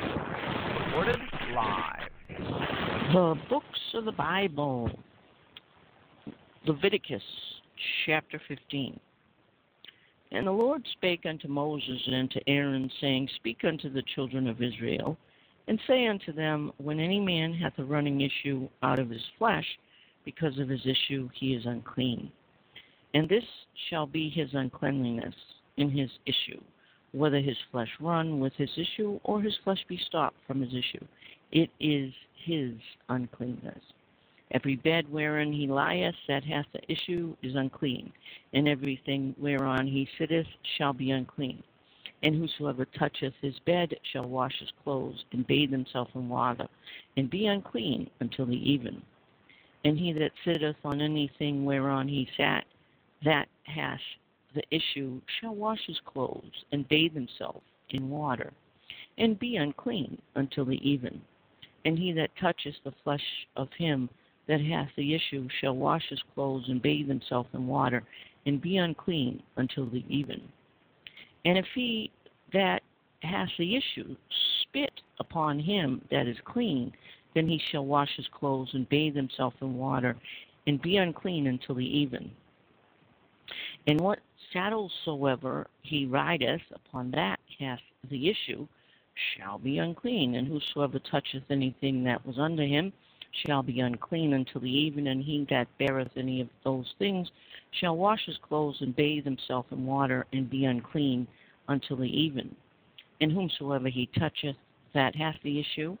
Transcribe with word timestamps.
Recorded 0.00 1.20
live. 1.54 2.08
The 3.12 3.34
books 3.48 3.80
of 3.94 4.04
the 4.04 4.12
Bible. 4.12 4.90
Leviticus 6.66 7.22
chapter 8.06 8.40
15. 8.48 8.98
And 10.30 10.46
the 10.46 10.52
Lord 10.52 10.82
spake 10.92 11.26
unto 11.28 11.48
Moses 11.48 12.00
and 12.06 12.14
unto 12.14 12.40
Aaron, 12.46 12.90
saying, 13.00 13.28
Speak 13.36 13.64
unto 13.64 13.92
the 13.92 14.02
children 14.14 14.48
of 14.48 14.62
Israel, 14.62 15.18
and 15.68 15.78
say 15.86 16.06
unto 16.06 16.32
them, 16.32 16.72
When 16.78 17.00
any 17.00 17.20
man 17.20 17.52
hath 17.52 17.78
a 17.78 17.84
running 17.84 18.22
issue 18.22 18.68
out 18.82 18.98
of 18.98 19.10
his 19.10 19.22
flesh, 19.38 19.66
because 20.24 20.58
of 20.58 20.68
his 20.68 20.86
issue 20.86 21.28
he 21.34 21.54
is 21.54 21.66
unclean. 21.66 22.30
And 23.14 23.28
this 23.28 23.44
shall 23.90 24.06
be 24.06 24.30
his 24.30 24.48
uncleanliness 24.54 25.34
in 25.76 25.90
his 25.90 26.10
issue, 26.26 26.60
whether 27.12 27.40
his 27.40 27.56
flesh 27.70 27.90
run 28.00 28.40
with 28.40 28.54
his 28.54 28.70
issue, 28.76 29.20
or 29.24 29.40
his 29.40 29.56
flesh 29.64 29.84
be 29.88 29.96
stopped 29.96 30.36
from 30.46 30.60
his 30.60 30.74
issue. 30.74 31.04
It 31.50 31.70
is 31.78 32.12
his 32.44 32.72
uncleanness. 33.08 33.82
Every 34.50 34.76
bed 34.76 35.10
wherein 35.10 35.52
he 35.52 35.66
lieth 35.66 36.14
that 36.28 36.44
hath 36.44 36.66
the 36.72 36.92
issue 36.92 37.36
is 37.42 37.54
unclean, 37.54 38.12
and 38.52 38.68
everything 38.68 39.34
whereon 39.38 39.86
he 39.86 40.08
sitteth 40.18 40.46
shall 40.76 40.92
be 40.92 41.10
unclean. 41.10 41.62
And 42.22 42.34
whosoever 42.34 42.84
toucheth 42.84 43.34
his 43.40 43.58
bed 43.60 43.94
shall 44.12 44.28
wash 44.28 44.58
his 44.60 44.70
clothes, 44.84 45.24
and 45.32 45.46
bathe 45.46 45.70
himself 45.70 46.08
in 46.14 46.28
water, 46.28 46.68
and 47.16 47.30
be 47.30 47.46
unclean 47.46 48.10
until 48.20 48.46
the 48.46 48.70
even. 48.70 49.02
And 49.84 49.98
he 49.98 50.12
that 50.12 50.32
sitteth 50.44 50.76
on 50.84 51.00
anything 51.00 51.64
whereon 51.64 52.06
he 52.06 52.28
sat, 52.36 52.64
that 53.24 53.48
hath 53.64 54.00
the 54.54 54.62
issue, 54.70 55.20
shall 55.40 55.54
wash 55.54 55.80
his 55.86 56.00
clothes, 56.04 56.64
and 56.72 56.88
bathe 56.88 57.14
himself 57.14 57.62
in 57.90 58.10
water, 58.10 58.52
and 59.18 59.38
be 59.38 59.56
unclean 59.56 60.20
until 60.34 60.64
the 60.64 60.80
even. 60.88 61.20
And 61.84 61.98
he 61.98 62.12
that 62.12 62.30
toucheth 62.40 62.76
the 62.84 62.92
flesh 63.04 63.24
of 63.56 63.68
him 63.76 64.08
that 64.48 64.60
hath 64.60 64.88
the 64.96 65.14
issue 65.14 65.48
shall 65.60 65.76
wash 65.76 66.02
his 66.08 66.22
clothes 66.34 66.68
and 66.68 66.82
bathe 66.82 67.08
himself 67.08 67.46
in 67.54 67.66
water, 67.66 68.04
and 68.46 68.60
be 68.60 68.76
unclean 68.76 69.42
until 69.56 69.86
the 69.86 70.04
even. 70.08 70.40
And 71.44 71.58
if 71.58 71.66
he 71.74 72.10
that 72.52 72.82
hath 73.22 73.48
the 73.58 73.76
issue 73.76 74.16
spit 74.62 74.92
upon 75.20 75.58
him 75.58 76.02
that 76.10 76.26
is 76.26 76.36
clean, 76.44 76.92
then 77.34 77.46
he 77.46 77.60
shall 77.70 77.86
wash 77.86 78.10
his 78.16 78.26
clothes 78.32 78.70
and 78.74 78.88
bathe 78.88 79.14
himself 79.14 79.54
in 79.60 79.76
water, 79.76 80.16
and 80.66 80.82
be 80.82 80.96
unclean 80.96 81.46
until 81.46 81.74
the 81.74 81.86
even. 81.86 82.30
And 83.86 84.00
what 84.00 84.20
saddle 84.52 84.90
soever 85.04 85.66
he 85.82 86.06
rideth, 86.06 86.62
upon 86.74 87.10
that 87.10 87.40
hath 87.58 87.80
the 88.10 88.28
issue, 88.28 88.66
shall 89.36 89.58
be 89.58 89.78
unclean, 89.78 90.34
and 90.34 90.46
whosoever 90.46 90.98
toucheth 90.98 91.44
anything 91.50 92.04
that 92.04 92.24
was 92.26 92.38
under 92.38 92.64
him 92.64 92.92
shall 93.46 93.62
be 93.62 93.80
unclean 93.80 94.34
until 94.34 94.60
the 94.60 94.70
even, 94.70 95.06
and 95.06 95.24
he 95.24 95.46
that 95.48 95.66
beareth 95.78 96.16
any 96.16 96.40
of 96.40 96.48
those 96.64 96.92
things 96.98 97.30
shall 97.70 97.96
wash 97.96 98.24
his 98.26 98.36
clothes 98.38 98.80
and 98.80 98.94
bathe 98.94 99.24
himself 99.24 99.66
in 99.70 99.86
water, 99.86 100.26
and 100.32 100.50
be 100.50 100.64
unclean 100.64 101.26
until 101.68 101.96
the 101.96 102.04
even. 102.04 102.54
And 103.20 103.32
whomsoever 103.32 103.88
he 103.88 104.06
toucheth 104.18 104.56
that 104.92 105.14
hath 105.16 105.36
the 105.42 105.58
issue, 105.60 105.96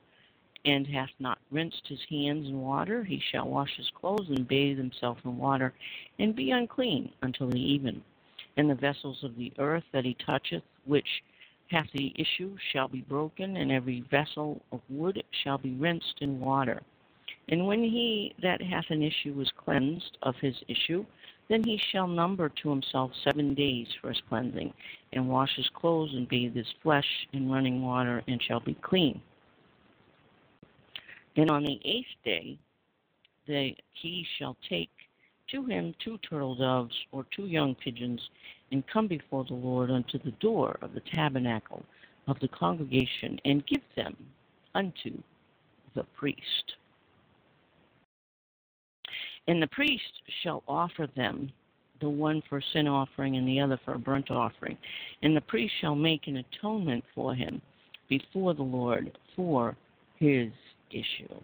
and 0.64 0.86
hath 0.86 1.10
not 1.18 1.38
rinsed 1.50 1.86
his 1.88 2.00
hands 2.10 2.48
in 2.48 2.60
water, 2.60 3.02
he 3.02 3.20
shall 3.30 3.48
wash 3.48 3.74
his 3.76 3.90
clothes 3.94 4.28
and 4.28 4.46
bathe 4.46 4.76
himself 4.76 5.18
in 5.24 5.38
water, 5.38 5.72
and 6.18 6.36
be 6.36 6.50
unclean 6.50 7.10
until 7.22 7.48
the 7.48 7.60
even. 7.60 8.02
And 8.56 8.68
the 8.68 8.74
vessels 8.74 9.22
of 9.24 9.36
the 9.36 9.52
earth 9.58 9.84
that 9.92 10.04
he 10.04 10.14
toucheth, 10.14 10.62
which 10.84 11.22
hath 11.70 11.90
the 11.92 12.12
issue, 12.16 12.56
shall 12.72 12.88
be 12.88 13.00
broken, 13.00 13.56
and 13.56 13.72
every 13.72 14.00
vessel 14.10 14.60
of 14.72 14.80
wood 14.90 15.22
shall 15.42 15.58
be 15.58 15.72
rinsed 15.72 16.18
in 16.20 16.38
water. 16.38 16.82
And 17.48 17.66
when 17.66 17.82
he 17.82 18.34
that 18.42 18.62
hath 18.62 18.90
an 18.90 19.02
issue 19.02 19.40
is 19.40 19.50
cleansed 19.56 20.18
of 20.22 20.36
his 20.36 20.56
issue, 20.68 21.04
then 21.48 21.64
he 21.64 21.76
shall 21.76 22.06
number 22.06 22.48
to 22.48 22.70
himself 22.70 23.10
seven 23.24 23.54
days 23.54 23.88
for 24.00 24.08
his 24.08 24.22
cleansing, 24.28 24.72
and 25.12 25.28
wash 25.28 25.56
his 25.56 25.68
clothes, 25.70 26.14
and 26.14 26.28
bathe 26.28 26.54
his 26.54 26.72
flesh 26.82 27.26
in 27.32 27.50
running 27.50 27.82
water, 27.82 28.22
and 28.28 28.42
shall 28.42 28.60
be 28.60 28.74
clean. 28.74 29.20
And 31.36 31.50
on 31.50 31.64
the 31.64 31.80
eighth 31.84 32.14
day 32.24 32.58
the, 33.46 33.74
he 33.92 34.26
shall 34.38 34.56
take 34.68 34.90
to 35.52 35.64
him 35.64 35.94
two 36.04 36.18
turtle 36.28 36.54
doves 36.54 36.94
or 37.12 37.24
two 37.34 37.46
young 37.46 37.74
pigeons, 37.76 38.20
and 38.72 38.86
come 38.86 39.06
before 39.06 39.44
the 39.44 39.54
Lord 39.54 39.90
unto 39.90 40.18
the 40.18 40.32
door 40.32 40.78
of 40.82 40.94
the 40.94 41.02
tabernacle 41.14 41.84
of 42.26 42.38
the 42.40 42.48
congregation, 42.48 43.38
and 43.44 43.66
give 43.66 43.82
them 43.96 44.16
unto 44.74 45.22
the 45.94 46.04
priest. 46.16 46.74
And 49.48 49.62
the 49.62 49.66
priest 49.68 50.22
shall 50.42 50.62
offer 50.68 51.08
them, 51.16 51.50
the 52.00 52.08
one 52.08 52.42
for 52.48 52.58
a 52.58 52.62
sin 52.72 52.88
offering 52.88 53.36
and 53.36 53.46
the 53.46 53.60
other 53.60 53.78
for 53.84 53.94
a 53.94 53.98
burnt 53.98 54.30
offering. 54.30 54.78
And 55.22 55.36
the 55.36 55.40
priest 55.40 55.74
shall 55.80 55.94
make 55.94 56.26
an 56.26 56.38
atonement 56.38 57.04
for 57.14 57.34
him 57.34 57.60
before 58.08 58.54
the 58.54 58.62
Lord 58.62 59.18
for 59.34 59.76
his 60.18 60.50
issue. 60.90 61.34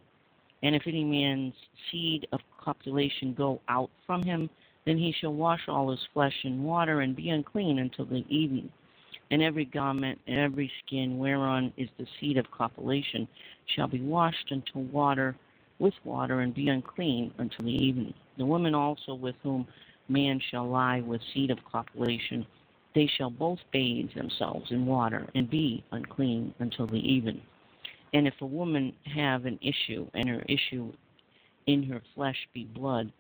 And 0.63 0.75
if 0.75 0.83
any 0.87 1.05
man's 1.05 1.55
seed 1.91 2.27
of 2.33 2.41
copulation 2.61 3.35
go 3.35 3.61
out 3.69 3.91
from 4.07 4.23
him, 4.23 4.51
then 4.85 4.99
he 4.99 5.13
shall 5.13 5.35
wash 5.35 5.69
all 5.69 5.91
his 5.91 6.07
flesh 6.13 6.35
in 6.45 6.65
water 6.65 7.01
and 7.01 7.15
be 7.15 7.31
unclean 7.31 7.79
until 7.79 8.07
the 8.07 8.25
evening. 8.29 8.71
And 9.31 9.43
every 9.43 9.67
garment 9.67 10.19
and 10.27 10.39
every 10.39 10.71
skin 10.85 11.19
whereon 11.19 11.73
is 11.77 11.89
the 11.99 12.07
seed 12.19 12.39
of 12.39 12.51
copulation 12.51 13.29
shall 13.67 13.87
be 13.87 14.01
washed 14.01 14.51
until 14.51 14.83
water 14.85 15.37
with 15.79 15.95
water 16.05 16.41
and 16.41 16.55
be 16.55 16.69
unclean 16.69 17.33
until 17.39 17.67
the 17.67 17.73
evening. 17.73 18.15
The 18.37 18.47
woman 18.47 18.75
also 18.75 19.15
with 19.15 19.37
whom 19.43 19.67
man 20.09 20.41
shall 20.51 20.67
lie 20.67 21.01
with 21.01 21.21
seed 21.35 21.51
of 21.51 21.59
copulation, 21.71 22.47
they 22.95 23.07
shall 23.07 23.31
both 23.31 23.59
bathe 23.73 24.13
themselves 24.15 24.71
in 24.71 24.87
water 24.87 25.29
and 25.35 25.49
be 25.49 25.85
unclean 25.93 26.55
until 26.59 26.87
the 26.87 26.99
even. 26.99 27.43
And 28.15 28.27
if 28.27 28.35
a 28.41 28.47
woman 28.47 28.95
have 29.15 29.45
an 29.45 29.59
issue, 29.61 30.09
and 30.15 30.29
her 30.29 30.45
issue 30.49 30.93
in 31.67 31.83
her 31.85 32.03
flesh 32.15 32.37
be 32.55 32.65
blood, 32.65 33.13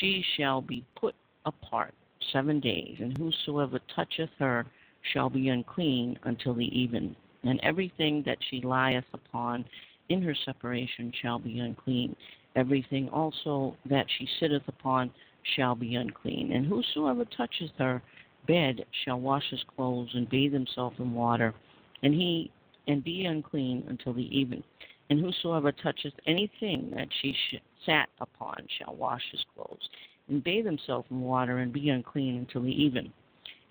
she 0.00 0.24
shall 0.36 0.62
be 0.62 0.84
put 0.96 1.14
apart 1.44 1.94
seven 2.32 2.60
days, 2.60 2.96
and 3.00 3.16
whosoever 3.16 3.80
toucheth 3.94 4.30
her 4.38 4.66
shall 5.12 5.28
be 5.28 5.48
unclean 5.48 6.18
until 6.24 6.54
the 6.54 6.66
even. 6.66 7.14
And 7.44 7.60
everything 7.62 8.22
that 8.24 8.38
she 8.48 8.60
lieth 8.60 9.04
upon 9.12 9.64
in 10.08 10.22
her 10.22 10.34
separation 10.44 11.12
shall 11.20 11.38
be 11.38 11.58
unclean. 11.58 12.16
Everything 12.54 13.08
also 13.08 13.76
that 13.86 14.06
she 14.16 14.28
sitteth 14.38 14.66
upon 14.68 15.10
shall 15.56 15.74
be 15.74 15.96
unclean. 15.96 16.52
And 16.52 16.66
whosoever 16.66 17.24
toucheth 17.24 17.72
her 17.78 18.02
bed 18.46 18.84
shall 19.04 19.20
wash 19.20 19.48
his 19.50 19.64
clothes 19.76 20.10
and 20.14 20.28
bathe 20.28 20.52
himself 20.52 20.94
in 20.98 21.14
water, 21.14 21.54
and 22.02 22.14
he 22.14 22.50
and 22.88 23.04
be 23.04 23.24
unclean 23.24 23.84
until 23.88 24.12
the 24.12 24.36
even. 24.36 24.62
And 25.10 25.20
whosoever 25.20 25.72
toucheth 25.72 26.14
anything 26.26 26.92
that 26.96 27.08
she 27.20 27.32
sh- 27.32 27.56
sat 27.84 28.08
upon 28.20 28.66
shall 28.78 28.94
wash 28.94 29.22
his 29.30 29.44
clothes, 29.54 29.88
and 30.28 30.42
bathe 30.42 30.64
himself 30.64 31.06
in 31.10 31.20
water, 31.20 31.58
and 31.58 31.72
be 31.72 31.90
unclean 31.90 32.36
until 32.36 32.62
the 32.62 32.82
even. 32.82 33.12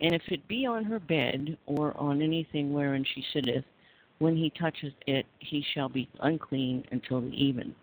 And 0.01 0.13
if 0.13 0.21
it 0.29 0.47
be 0.47 0.65
on 0.65 0.83
her 0.83 0.99
bed, 0.99 1.57
or 1.65 1.95
on 1.97 2.21
anything 2.21 2.73
wherein 2.73 3.03
she 3.03 3.23
sitteth, 3.33 3.65
when 4.19 4.35
he 4.35 4.51
toucheth 4.51 4.93
it, 5.07 5.25
he 5.39 5.65
shall 5.73 5.89
be 5.89 6.07
unclean 6.19 6.85
until 6.91 7.21
the 7.21 7.33
even. 7.33 7.73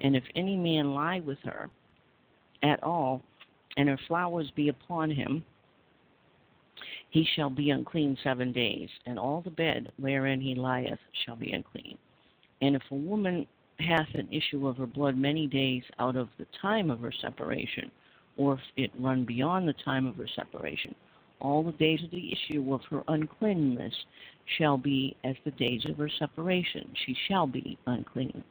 And 0.00 0.14
if 0.14 0.24
any 0.36 0.56
man 0.56 0.94
lie 0.94 1.20
with 1.20 1.38
her 1.44 1.70
at 2.62 2.82
all, 2.82 3.22
and 3.76 3.88
her 3.88 3.98
flowers 4.06 4.50
be 4.54 4.68
upon 4.68 5.10
him, 5.10 5.44
he 7.10 7.26
shall 7.34 7.50
be 7.50 7.70
unclean 7.70 8.16
seven 8.22 8.52
days, 8.52 8.88
and 9.06 9.18
all 9.18 9.40
the 9.40 9.50
bed 9.50 9.90
wherein 9.98 10.40
he 10.40 10.54
lieth 10.54 10.98
shall 11.24 11.36
be 11.36 11.52
unclean. 11.52 11.96
And 12.60 12.76
if 12.76 12.82
a 12.90 12.94
woman 12.94 13.46
hath 13.78 14.08
an 14.14 14.28
issue 14.32 14.66
of 14.66 14.76
her 14.76 14.86
blood 14.86 15.16
many 15.16 15.46
days 15.46 15.84
out 15.98 16.16
of 16.16 16.28
the 16.38 16.46
time 16.60 16.90
of 16.90 17.00
her 17.00 17.12
separation, 17.12 17.90
or 18.36 18.54
if 18.54 18.60
it 18.76 18.90
run 18.98 19.24
beyond 19.24 19.66
the 19.68 19.72
time 19.84 20.06
of 20.06 20.16
her 20.16 20.28
separation, 20.36 20.94
All 21.40 21.62
the 21.62 21.72
days 21.72 22.02
of 22.02 22.10
the 22.10 22.32
issue 22.32 22.74
of 22.74 22.80
her 22.90 23.04
uncleanness 23.08 23.94
shall 24.58 24.76
be 24.76 25.16
as 25.24 25.36
the 25.44 25.52
days 25.52 25.84
of 25.86 25.96
her 25.98 26.08
separation. 26.18 26.88
She 27.06 27.16
shall 27.28 27.46
be 27.46 27.78
unclean. 27.86 28.42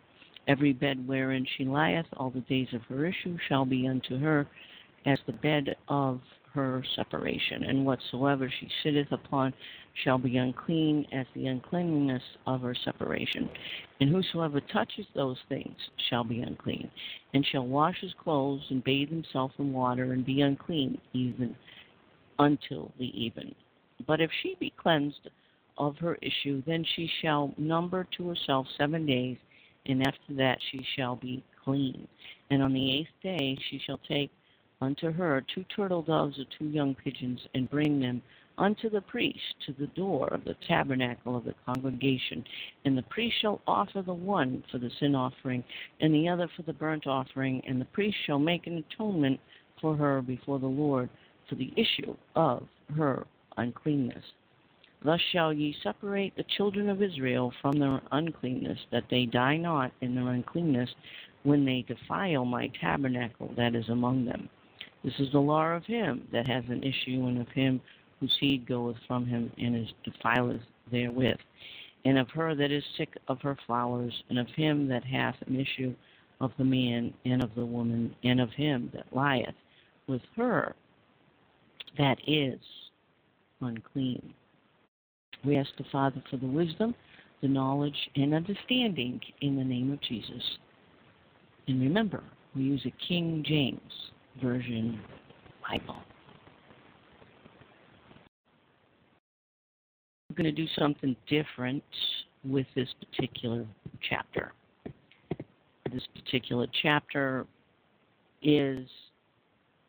Every 0.47 0.71
bed 0.71 1.05
wherein 1.05 1.45
she 1.57 1.65
lieth, 1.65 2.05
all 2.15 2.29
the 2.29 2.41
days 2.41 2.69
of 2.73 2.81
her 2.83 3.05
issue 3.05 3.37
shall 3.47 3.65
be 3.65 3.87
unto 3.87 4.17
her 4.19 4.47
as 5.05 5.19
the 5.25 5.33
bed 5.33 5.75
of 5.89 6.21
her 6.57 6.83
separation. 6.95 7.63
And 7.63 7.85
whatsoever 7.85 8.51
she 8.59 8.69
sitteth 8.83 9.11
upon 9.11 9.53
shall 10.03 10.17
be 10.17 10.37
unclean 10.37 11.05
as 11.11 11.25
the 11.33 11.47
uncleanness 11.47 12.23
of 12.45 12.61
her 12.61 12.75
separation. 12.83 13.49
And 14.01 14.09
whosoever 14.09 14.59
touches 14.61 15.05
those 15.15 15.37
things 15.49 15.75
shall 16.09 16.23
be 16.23 16.41
unclean, 16.41 16.91
and 17.33 17.45
shall 17.45 17.65
wash 17.65 17.99
his 18.01 18.13
clothes 18.21 18.63
and 18.69 18.83
bathe 18.83 19.09
himself 19.09 19.51
in 19.57 19.73
water 19.73 20.13
and 20.13 20.25
be 20.25 20.41
unclean 20.41 20.99
even 21.13 21.55
until 22.39 22.91
the 22.99 23.11
even. 23.19 23.55
But 24.05 24.21
if 24.21 24.29
she 24.41 24.55
be 24.59 24.73
cleansed 24.77 25.29
of 25.77 25.97
her 25.97 26.17
issue, 26.21 26.61
then 26.65 26.85
she 26.95 27.09
shall 27.21 27.53
number 27.57 28.07
to 28.17 28.29
herself 28.29 28.67
seven 28.77 29.05
days, 29.05 29.37
and 29.85 30.01
after 30.01 30.33
that 30.35 30.57
she 30.71 30.85
shall 30.95 31.15
be 31.15 31.43
clean. 31.63 32.07
And 32.49 32.61
on 32.61 32.73
the 32.73 32.99
eighth 32.99 33.09
day 33.23 33.57
she 33.69 33.79
shall 33.85 33.99
take 34.07 34.31
unto 34.81 35.11
her 35.11 35.43
two 35.53 35.63
turtle 35.75 36.01
doves 36.01 36.37
or 36.39 36.45
two 36.57 36.69
young 36.69 36.95
pigeons, 36.95 37.39
and 37.53 37.69
bring 37.69 37.99
them 37.99 38.21
unto 38.57 38.89
the 38.89 39.01
priest 39.01 39.55
to 39.65 39.73
the 39.73 39.87
door 39.87 40.27
of 40.27 40.43
the 40.43 40.55
tabernacle 40.67 41.35
of 41.35 41.45
the 41.45 41.55
congregation. 41.65 42.43
And 42.85 42.97
the 42.97 43.03
priest 43.03 43.35
shall 43.41 43.61
offer 43.67 44.01
the 44.01 44.13
one 44.13 44.63
for 44.71 44.77
the 44.77 44.91
sin 44.99 45.15
offering, 45.15 45.63
and 46.01 46.13
the 46.13 46.27
other 46.27 46.49
for 46.55 46.63
the 46.63 46.73
burnt 46.73 47.07
offering, 47.07 47.61
and 47.67 47.79
the 47.79 47.85
priest 47.85 48.17
shall 48.25 48.39
make 48.39 48.67
an 48.67 48.83
atonement 48.91 49.39
for 49.79 49.95
her 49.95 50.21
before 50.21 50.59
the 50.59 50.65
Lord 50.65 51.09
for 51.47 51.55
the 51.55 51.71
issue 51.75 52.15
of 52.35 52.63
her 52.95 53.25
uncleanness. 53.57 54.23
Thus 55.03 55.21
shall 55.31 55.53
ye 55.53 55.75
separate 55.83 56.35
the 56.35 56.45
children 56.57 56.89
of 56.89 57.03
Israel 57.03 57.53
from 57.61 57.77
their 57.77 58.01
uncleanness, 58.11 58.79
that 58.91 59.05
they 59.09 59.25
die 59.25 59.57
not 59.57 59.91
in 60.01 60.15
their 60.15 60.29
uncleanness 60.29 60.89
when 61.43 61.63
they 61.63 61.85
defile 61.87 62.45
my 62.45 62.67
tabernacle 62.81 63.53
that 63.55 63.75
is 63.75 63.87
among 63.89 64.25
them. 64.25 64.49
This 65.07 65.25
is 65.25 65.31
the 65.31 65.39
law 65.39 65.67
of 65.67 65.85
him 65.85 66.27
that 66.33 66.49
has 66.49 66.65
an 66.67 66.83
issue, 66.83 67.27
and 67.27 67.39
of 67.39 67.47
him 67.47 67.79
whose 68.19 68.35
seed 68.41 68.67
goeth 68.67 68.97
from 69.07 69.25
him, 69.25 69.49
and 69.57 69.73
is 69.73 69.93
defileth 70.03 70.59
therewith, 70.91 71.37
and 72.03 72.17
of 72.17 72.29
her 72.31 72.53
that 72.55 72.73
is 72.73 72.83
sick 72.97 73.15
of 73.29 73.41
her 73.41 73.57
flowers, 73.65 74.11
and 74.29 74.37
of 74.37 74.49
him 74.49 74.89
that 74.89 75.05
hath 75.05 75.35
an 75.47 75.57
issue 75.57 75.95
of 76.41 76.51
the 76.57 76.65
man 76.65 77.13
and 77.23 77.41
of 77.41 77.55
the 77.55 77.65
woman, 77.65 78.13
and 78.25 78.41
of 78.41 78.49
him 78.49 78.91
that 78.93 79.05
lieth 79.15 79.55
with 80.07 80.23
her 80.35 80.75
that 81.97 82.17
is 82.27 82.59
unclean. 83.61 84.33
We 85.45 85.55
ask 85.55 85.69
the 85.77 85.85
Father 85.89 86.21
for 86.29 86.35
the 86.35 86.47
wisdom, 86.47 86.93
the 87.39 87.47
knowledge, 87.47 88.09
and 88.17 88.33
understanding 88.33 89.21
in 89.39 89.55
the 89.55 89.63
name 89.63 89.93
of 89.93 90.01
Jesus. 90.01 90.57
And 91.69 91.79
remember, 91.79 92.25
we 92.53 92.63
use 92.63 92.85
a 92.85 93.07
King 93.07 93.41
James 93.47 94.11
Version 94.41 94.99
Bible. 95.67 95.97
We're 100.29 100.43
going 100.43 100.55
to 100.55 100.61
do 100.61 100.67
something 100.77 101.15
different 101.27 101.83
with 102.43 102.67
this 102.75 102.89
particular 102.99 103.65
chapter. 104.07 104.53
This 105.91 106.03
particular 106.15 106.67
chapter 106.81 107.45
is 108.41 108.87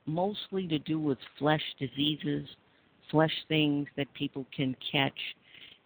mostly 0.07 0.67
to 0.69 0.79
do 0.79 0.99
with 0.99 1.19
flesh 1.39 1.63
diseases, 1.79 2.49
flesh 3.11 3.33
things 3.49 3.87
that 3.97 4.13
people 4.15 4.47
can 4.57 4.75
catch. 4.91 5.19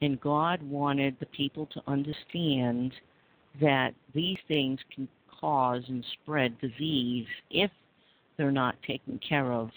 And 0.00 0.20
God 0.20 0.62
wanted 0.62 1.16
the 1.18 1.26
people 1.26 1.66
to 1.66 1.82
understand 1.86 2.92
that 3.60 3.94
these 4.14 4.38
things 4.48 4.78
can 4.94 5.08
cause 5.40 5.82
and 5.88 6.04
spread 6.22 6.60
disease 6.60 7.26
if 7.50 7.70
they're 8.36 8.50
not 8.50 8.76
taken 8.82 9.18
care 9.26 9.52
of 9.52 9.70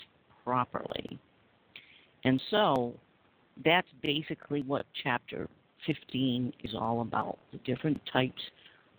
properly. 0.44 1.20
And 2.24 2.42
so 2.50 2.94
that's 3.64 3.88
basically 4.02 4.62
what 4.64 4.86
chapter 5.04 5.48
15 5.86 6.54
is 6.64 6.74
all 6.74 7.02
about 7.02 7.38
the 7.52 7.58
different 7.60 8.02
types 8.12 8.42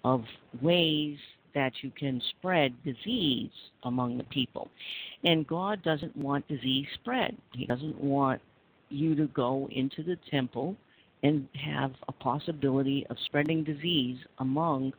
of 0.05 0.25
ways 0.61 1.19
that 1.55 1.73
you 1.83 1.91
can 1.91 2.21
spread 2.39 2.73
disease 2.85 3.51
among 3.85 4.19
the 4.19 4.25
people. 4.25 4.69
And 5.25 5.47
God 5.47 5.83
doesn't 5.83 6.17
want 6.17 6.47
disease 6.49 6.87
spread. 6.95 7.37
He 7.55 7.67
doesn't 7.67 7.99
want 7.99 8.41
you 8.91 9.15
to 9.17 9.27
go 9.29 9.69
into 9.73 10.03
the 10.03 10.17
temple 10.31 10.77
and 11.23 11.49
have 11.55 11.93
a 12.09 12.13
possibility 12.13 13.07
of 13.09 13.17
spreading 13.25 13.65
disease 13.65 14.19
among 14.39 14.93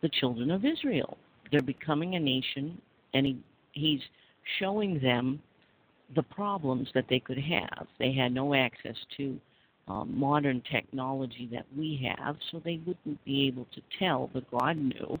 the 0.00 0.08
children 0.08 0.50
of 0.50 0.64
Israel. 0.64 1.18
They're 1.50 1.60
becoming 1.60 2.14
a 2.14 2.20
nation, 2.20 2.80
and 3.12 3.26
he, 3.26 3.36
he's 3.78 4.00
showing 4.58 5.00
them 5.00 5.40
the 6.14 6.22
problems 6.22 6.88
that 6.94 7.06
they 7.08 7.20
could 7.20 7.38
have. 7.38 7.86
They 7.98 8.12
had 8.12 8.32
no 8.32 8.54
access 8.54 8.96
to 9.18 9.38
um, 9.88 10.18
modern 10.18 10.62
technology 10.70 11.48
that 11.52 11.66
we 11.76 12.08
have, 12.16 12.36
so 12.50 12.60
they 12.64 12.80
wouldn't 12.86 13.24
be 13.24 13.46
able 13.46 13.66
to 13.74 13.82
tell, 13.98 14.30
but 14.32 14.50
God 14.50 14.76
knew. 14.76 15.18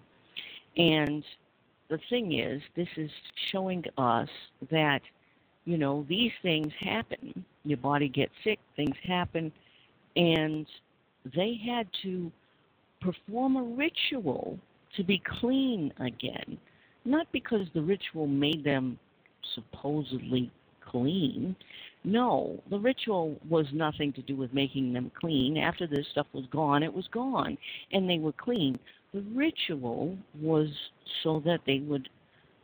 And 0.76 1.24
the 1.88 1.98
thing 2.10 2.38
is, 2.38 2.62
this 2.76 2.88
is 2.96 3.10
showing 3.50 3.84
us 3.96 4.28
that, 4.70 5.00
you 5.64 5.78
know, 5.78 6.04
these 6.08 6.32
things 6.42 6.72
happen. 6.78 7.44
Your 7.64 7.78
body 7.78 8.08
gets 8.08 8.32
sick, 8.44 8.58
things 8.76 8.96
happen, 9.02 9.52
and 10.16 10.66
they 11.34 11.58
had 11.64 11.88
to 12.02 12.30
perform 13.00 13.56
a 13.56 13.62
ritual 13.62 14.58
to 14.96 15.04
be 15.04 15.22
clean 15.40 15.92
again. 15.98 16.58
Not 17.08 17.26
because 17.32 17.66
the 17.72 17.80
ritual 17.80 18.26
made 18.26 18.64
them 18.64 18.98
supposedly 19.54 20.50
clean. 20.84 21.56
No, 22.04 22.62
the 22.68 22.78
ritual 22.78 23.38
was 23.48 23.64
nothing 23.72 24.12
to 24.12 24.22
do 24.22 24.36
with 24.36 24.52
making 24.52 24.92
them 24.92 25.10
clean. 25.18 25.56
After 25.56 25.86
this 25.86 26.06
stuff 26.12 26.26
was 26.34 26.44
gone, 26.52 26.82
it 26.82 26.92
was 26.92 27.06
gone, 27.10 27.56
and 27.92 28.08
they 28.08 28.18
were 28.18 28.32
clean. 28.32 28.78
The 29.14 29.22
ritual 29.34 30.18
was 30.38 30.68
so 31.22 31.40
that 31.46 31.60
they 31.66 31.78
would 31.78 32.10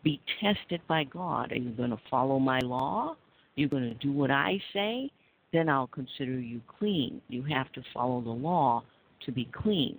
be 0.02 0.20
tested 0.42 0.82
by 0.86 1.04
God. 1.04 1.50
Are 1.50 1.56
you 1.56 1.70
going 1.70 1.88
to 1.90 2.00
follow 2.10 2.38
my 2.38 2.58
law? 2.58 3.12
Are 3.12 3.16
you 3.56 3.66
going 3.66 3.88
to 3.88 3.94
do 3.94 4.12
what 4.12 4.30
I 4.30 4.60
say? 4.74 5.10
Then 5.54 5.70
I'll 5.70 5.86
consider 5.86 6.38
you 6.38 6.60
clean. 6.78 7.22
You 7.28 7.44
have 7.44 7.72
to 7.72 7.82
follow 7.94 8.20
the 8.20 8.28
law 8.28 8.84
to 9.24 9.32
be 9.32 9.48
clean. 9.52 9.96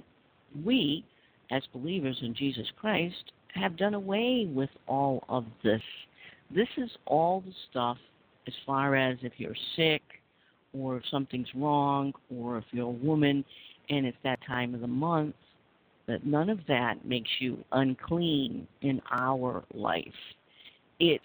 We, 0.64 1.04
as 1.50 1.64
believers 1.74 2.20
in 2.22 2.36
Jesus 2.36 2.68
Christ, 2.80 3.32
have 3.56 3.78
done 3.78 3.94
away 3.94 4.50
with 4.54 4.70
all 4.88 5.24
of 5.30 5.46
this. 5.64 5.82
This 6.54 6.68
is 6.78 6.90
all 7.06 7.42
the 7.42 7.54
stuff 7.70 7.98
as 8.48 8.54
far 8.66 8.96
as 8.96 9.18
if 9.22 9.34
you're 9.38 9.56
sick 9.76 10.02
or 10.74 10.98
if 10.98 11.04
something's 11.10 11.48
wrong 11.56 12.14
or 12.30 12.58
if 12.58 12.66
you're 12.72 12.88
a 12.88 12.90
woman 12.90 13.44
and 13.90 14.06
it's 14.06 14.18
that 14.24 14.40
time 14.48 14.76
of 14.76 14.82
the 14.82 14.88
month 14.88 15.36
that 16.08 16.26
none 16.26 16.50
of 16.50 16.60
that 16.68 17.06
makes 17.06 17.30
you 17.40 17.58
unclean 17.72 18.68
in 18.82 19.02
our 19.12 19.64
life. 19.74 20.06
It's 21.00 21.24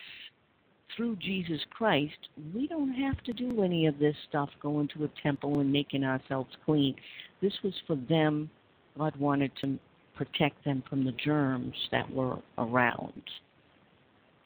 through 0.96 1.16
Jesus 1.16 1.60
Christ, 1.70 2.28
we 2.54 2.66
don't 2.66 2.92
have 2.92 3.22
to 3.24 3.32
do 3.32 3.62
any 3.62 3.86
of 3.86 3.98
this 3.98 4.16
stuff, 4.28 4.48
going 4.60 4.88
to 4.88 5.04
a 5.04 5.10
temple 5.22 5.60
and 5.60 5.70
making 5.70 6.04
ourselves 6.04 6.50
clean. 6.64 6.94
This 7.40 7.52
was 7.62 7.74
for 7.86 7.96
them. 7.96 8.50
God 8.98 9.14
wanted 9.16 9.52
to 9.60 9.78
protect 10.20 10.62
them 10.66 10.82
from 10.86 11.02
the 11.02 11.12
germs 11.12 11.74
that 11.90 12.10
were 12.12 12.36
around. 12.58 13.22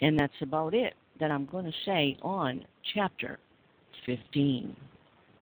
And 0.01 0.17
that's 0.17 0.41
about 0.41 0.73
it 0.73 0.95
that 1.19 1.33
I'm 1.33 1.47
going 1.47 1.65
to 1.65 1.73
say 1.85 2.17
on 2.23 2.65
chapter 2.95 3.41
15. 4.07 4.77